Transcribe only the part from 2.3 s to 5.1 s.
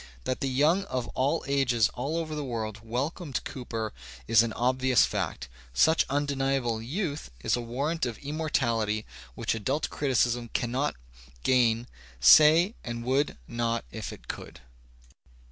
the world welcomed Cooper is an obvious